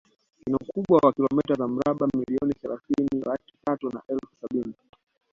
Ina 0.45 0.57
ukubwa 0.61 0.97
wa 1.03 1.13
kilomita 1.13 1.53
za 1.55 1.67
mraba 1.67 2.07
milioni 2.13 2.53
thelathini 2.53 3.21
laki 3.25 3.53
tatu 3.65 3.89
na 3.89 4.01
elfu 4.07 4.35
sabini 4.41 4.73